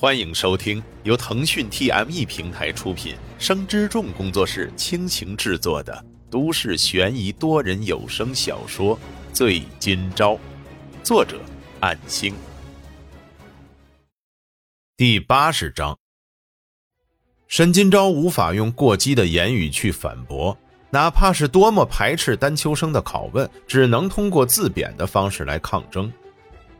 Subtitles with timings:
[0.00, 8.96] 欢迎收听由腾讯 TME 平台出品、生之众工作室倾情制作的都市悬疑多人有声小说
[9.32, 10.34] 《醉今朝》，
[11.02, 11.40] 作者：
[11.80, 12.32] 暗星。
[14.96, 15.98] 第八十章，
[17.48, 20.56] 沈今朝无法用过激的言语去反驳，
[20.90, 26.12] 哪怕是多么排斥丹秋生的拷问，只能通过自贬的方式来抗争。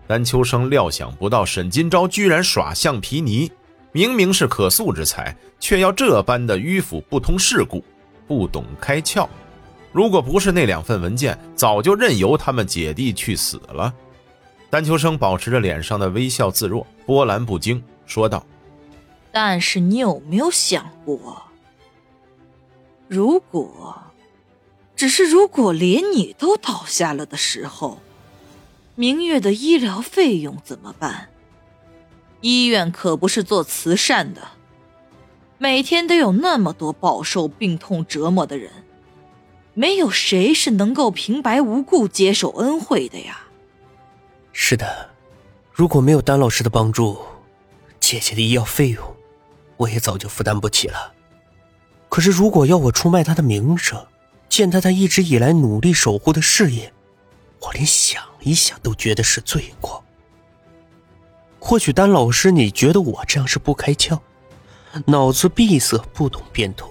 [0.09, 3.53] 丹秋生料想不到沈今朝居然耍橡皮泥，
[3.93, 7.85] 明明是可塑之才，却要这般的迂腐不通世故，
[8.27, 9.29] 不懂开窍。
[9.93, 13.93] 如果不是那两份文件，早就任由他们姐弟去死了。
[14.71, 18.47] 丹秋生保持着脸上的微笑自若，波澜不惊，说道
[19.31, 21.43] ：“但是你有没有想过，
[23.09, 23.95] 如果，
[24.97, 27.99] 只是如果连你都倒下了的时候？”
[28.99, 31.29] 明月的医疗费用怎么办？
[32.41, 34.43] 医院可不是做慈善的，
[35.57, 38.73] 每天都有那么多饱受病痛折磨的人，
[39.73, 43.43] 没有谁是能够平白无故接受恩惠的呀。
[44.53, 45.11] 是的，
[45.73, 47.19] 如果没有丹老师的帮助，
[48.01, 49.15] 姐姐的医药费用，
[49.77, 51.15] 我也早就负担不起了。
[52.09, 54.05] 可是，如果要我出卖她的名声，
[54.49, 56.93] 践踏她一直以来努力守护的事业，
[57.61, 60.05] 我连想一想都觉得是罪过。
[61.59, 64.21] 或许丹老师，你觉得我这样是不开窍，
[65.07, 66.91] 脑子闭塞，不懂变通。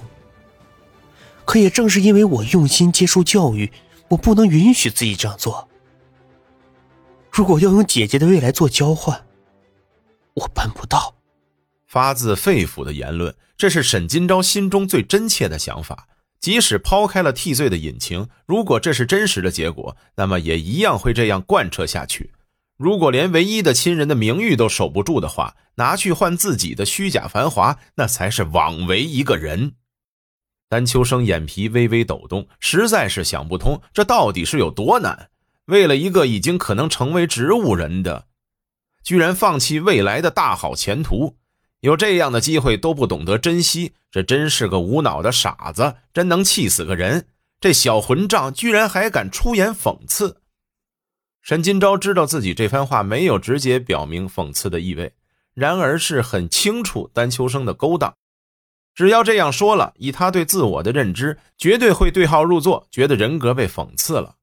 [1.46, 3.72] 可也正是因为我用心接受教育，
[4.10, 5.68] 我不能允许自己这样做。
[7.32, 9.26] 如果要用姐姐的未来做交换，
[10.34, 11.16] 我办不到。
[11.88, 16.08] 发自肺腑的言论，这是沈金钊心中最真切的想法。
[16.40, 22.32] 即使抛开了替罪的隐情，如果这是真实的结果，那么也一样会这样贯彻下去。
[22.78, 29.74] 如果连唯一的亲人的名誉都守不住的话，拿去换自己的虚假繁华，那才是枉为一个人。
[30.70, 35.30] 丹秋生眼皮微微抖动，实在是想不通，这到底是有多难？
[35.66, 38.28] 为了一个已经可能成为植物人的，
[39.04, 41.38] 居然放弃未来的大好前途。
[41.82, 47.28] 有这样的机会都不懂得珍惜，这真是个无脑的傻子，真能气死个人！
[47.60, 50.38] 这小混账居然还敢出言讽刺。
[51.42, 55.14] 沈金钊知道自己这番话没有直接表明讽刺的意味，
[55.54, 58.14] 然而是很清楚丹秋生的勾当。
[58.94, 64.36] 只要这样说了，以他对自我的认知，绝对会对号入座，觉得人格被讽刺了，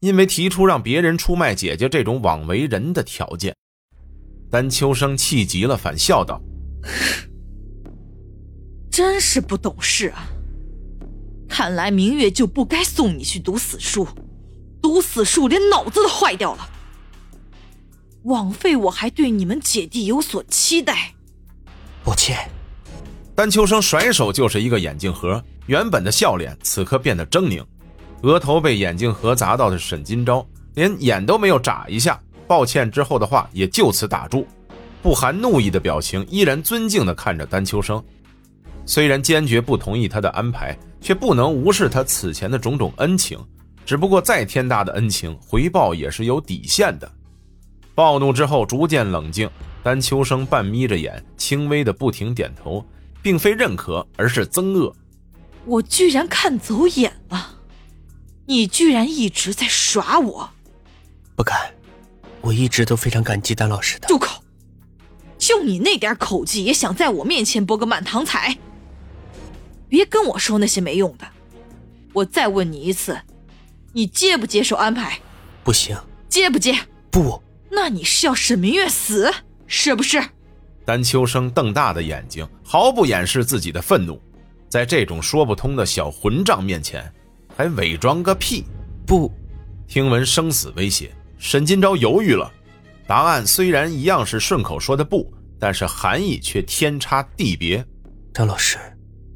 [0.00, 3.54] 因为提出让别人出卖姐姐这种枉为人的条件。
[4.50, 6.42] 丹秋生气急了，反笑道。
[8.90, 10.28] 真是不懂事啊！
[11.48, 14.06] 看来明月就不该送你去读死书，
[14.80, 16.68] 读死书连脑子都坏掉了，
[18.24, 21.14] 枉费我还对你们姐弟有所期待。
[22.04, 22.48] 抱歉。
[23.34, 27.64] 丹秋生甩手就是一个眼镜盒，原本的笑脸此刻变得狰狞，
[28.22, 34.46] 额头被眼镜盒砸到的沈金钊连眼都没有眨一下，抱歉之后的话也就此打住。
[35.02, 38.02] 不含怒意的表情，依然尊敬地看着丹秋生。
[38.84, 43.38] 虽然坚决不同意他的安排，却不能无视他此前的种种恩情。
[43.86, 47.10] 只不过再天大的恩情，回报也是有底线的。
[47.94, 49.48] 暴怒之后逐渐冷静，
[49.82, 52.84] 丹秋生半眯着眼，轻微的不停点头，
[53.22, 54.94] 并非认可，而是憎恶。
[55.64, 57.56] 我居然看走眼了，
[58.46, 60.50] 你居然一直在耍我！
[61.36, 61.72] 不敢，
[62.40, 64.06] 我一直都非常感激丹老师的。
[64.08, 64.42] 住口！
[65.50, 68.56] 就你那点口技，也想在我面前博个满堂彩？
[69.88, 71.26] 别跟我说那些没用的！
[72.12, 73.20] 我再问你一次，
[73.92, 75.18] 你接不接受安排？
[75.64, 75.98] 不行。
[76.28, 76.78] 接不接？
[77.10, 77.42] 不。
[77.68, 79.28] 那你是要沈明月死，
[79.66, 80.22] 是不是？
[80.84, 84.22] 丹秋生瞪大的眼睛，毫不掩饰自己的愤怒。
[84.68, 87.12] 在这种说不通的小混账面前，
[87.56, 88.64] 还伪装个屁！
[89.04, 89.28] 不。
[89.88, 92.48] 听闻生死威胁，沈金钊犹豫了。
[93.04, 95.28] 答案虽然一样是顺口说的不，
[95.60, 97.86] 但是含义却天差地别。
[98.32, 98.78] 张老师，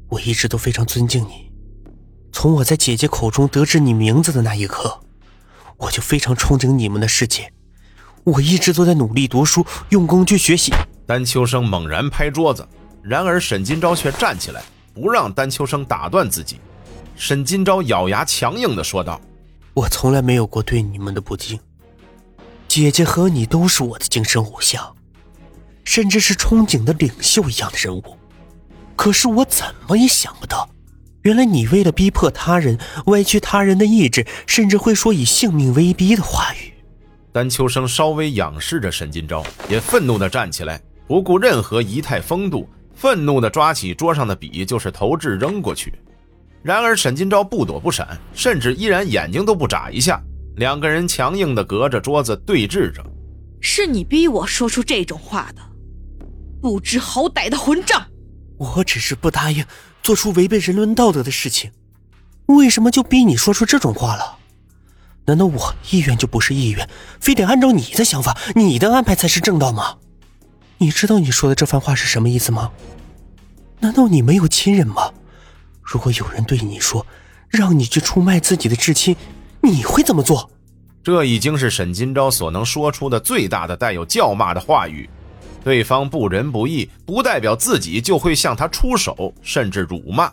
[0.09, 1.51] 我一直都非常尊敬你。
[2.31, 5.01] 从我在姐姐口中得知你名字的那一刻，
[5.77, 7.53] 我就非常憧憬你们的世界。
[8.23, 10.73] 我一直都在努力读书，用功去学习。
[11.05, 12.67] 丹秋生猛然拍桌子，
[13.03, 14.63] 然而沈金钊却站起来，
[14.95, 16.59] 不让丹秋生打断自己。
[17.15, 19.21] 沈金钊咬牙强硬地说道
[19.75, 21.59] ：“我从来没有过对你们的不敬。”
[22.67, 24.94] 姐姐和你都是我的精神偶像，
[25.85, 28.03] 甚至是憧憬的领袖一样的人物。
[28.97, 30.69] 可是我怎么也想不到，
[31.21, 36.73] 原来你为了逼迫他人，歪曲他人的意志，甚至会说以性命威逼的话语。
[37.31, 45.93] 丹秋生稍微仰视着沈金钊，也愤怒地站起来，不顾任何仪态风度，愤怒地抓起桌上的笔就是投掷扔过去。
[46.63, 50.21] 然而沈金钊不躲不闪，甚至依然眼睛都不眨一下。
[50.55, 53.05] 两个人强硬地隔着桌子对峙着。
[53.59, 55.61] 是你逼我说出这种话的，
[56.61, 58.07] 不知好歹的混账！
[58.57, 59.65] 我只是不答应
[60.01, 61.71] 做出违背人伦道德的事情，
[62.47, 64.37] 为什么就逼你说出这种话了？
[65.25, 66.87] 难道我意愿就不是意愿，
[67.19, 69.97] 非得按照你的想法、你的安排才是正道吗？
[70.77, 72.71] 你知道你说的这番话是什么意思吗？
[73.79, 75.11] 难道你没有亲人吗？
[75.81, 77.05] 如果有人对你说，
[77.49, 79.15] 让你去出卖自己的至亲，
[79.61, 80.49] 你会怎么做？
[81.03, 85.09] 这已经是沈金钊所能说出的最大的带有叫骂的话语。
[85.65, 90.31] 对方不仁不义，不代表自己就会向他出手，甚至辱骂。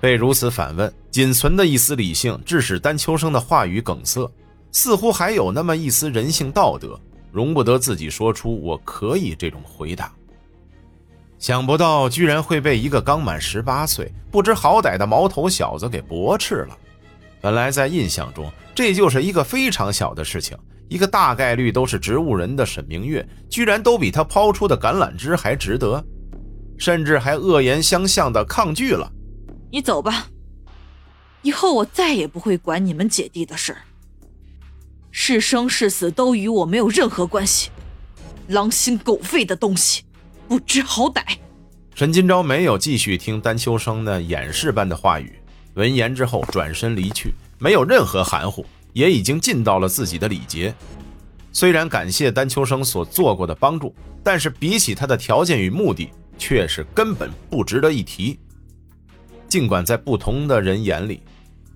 [0.00, 4.28] 被如此反问，仅存的一丝理性，致使丹秋生的话语梗塞，
[4.72, 6.98] 似乎还有那么一丝人性道德，
[7.30, 10.12] 容不得自己说出“我可以”这种回答。
[11.38, 16.76] 想不到，居然会被一个刚满十八岁、不知好歹的毛头小子给驳斥了。
[17.40, 20.58] 本来在印象中，这就是一个非常小的事情。
[20.88, 26.04] 一个大概率都是植物人的沈明月，居然都比他抛出的橄榄枝还值得，
[26.78, 29.10] 甚至还恶言相向的抗拒了。
[29.72, 30.26] 你走吧，
[31.42, 33.78] 以后我再也不会管你们姐弟的事儿。
[35.10, 37.70] 是生是死都与我没有任何关系。
[38.48, 40.02] 狼心狗肺的东西，
[40.46, 41.22] 不知好歹。
[41.94, 45.32] 沈金钊没有继续听丹秋生那掩饰般的话语，
[45.74, 48.66] 闻言之后转身离去，没有任何含糊。
[48.94, 50.74] 也已经尽到了自己的礼节。
[51.52, 58.40] 虽然感谢丹秋生所做过的帮助，但是比起他的条件与目的，却是根本不值得一提。
[59.46, 61.20] 尽管在不同的人眼里，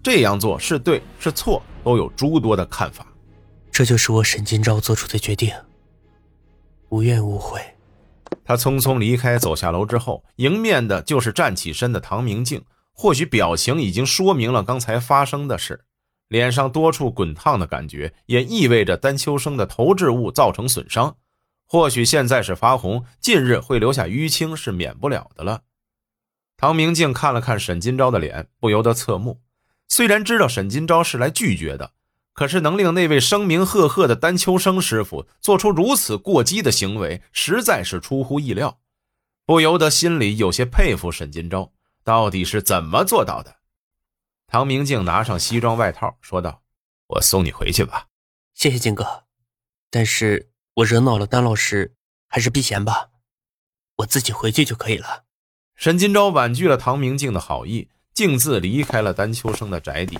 [0.02, 3.06] 这样做是对是错，都有诸多的看法。
[3.70, 5.52] 这就是我沈金钊做出的决定。
[6.88, 7.60] 无怨无悔。
[8.44, 12.64] 他匆匆离开，走下楼之后，迎面的就是站起身的唐明镜。
[12.94, 15.84] 或许表情已经说明了刚才发生的事。
[16.28, 21.16] 脸上多处滚烫的感觉，也意味着丹秋生的投掷物造成损伤。
[21.66, 25.62] 或许现在是发红，近日会留下淤青是免不了的了。
[26.56, 29.40] 唐明镜看了看沈金钊的脸，不由得侧目。
[29.88, 31.92] 虽然知道沈金钊是来拒绝的，
[32.32, 38.80] 可是能令那位声名赫赫的丹秋生师傅做出如此过激的行为，实在是出乎意料。
[39.46, 41.70] 不由得心里有些佩服沈金钊，
[42.02, 43.57] 到底是怎么做到的？
[44.50, 46.62] 唐明镜拿上西装外套，说道
[47.06, 48.06] ：“我送你回去吧。”
[48.56, 49.24] 谢谢金哥，
[49.90, 51.94] 但是我惹恼了丹老师，
[52.28, 53.10] 还是避嫌吧，
[53.96, 55.24] 我自己回去就可以了。
[55.74, 60.18] 沈金钊婉拒了唐明镜的好意，径自离开了丹秋生的宅邸。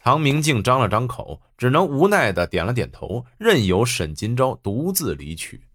[0.00, 5.68] 唐明镜张了张口，只能无奈的点了点头，任由沈金钊独自离去。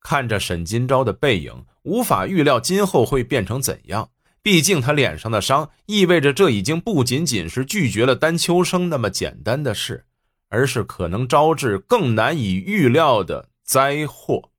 [0.00, 4.08] 看着沈金钊的背影，无法预料今后会变成怎样。
[4.42, 10.04] 毕竟他脸上的伤，意味着这已经不仅仅是拒绝了丹秋生那么简单的事，
[10.48, 14.50] 而是可能招致更难以预料的灾祸。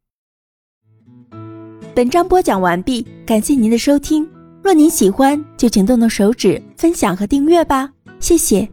[1.94, 4.28] 本章播讲完毕，感谢您的收听。
[4.64, 7.92] 若您喜欢，就请动动手指分享和订阅吧，
[8.22, 8.68] 谢谢。